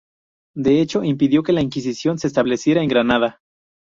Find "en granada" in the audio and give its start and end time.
2.81-3.39